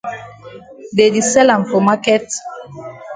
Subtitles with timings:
[0.95, 2.25] Dey di sell am for maket.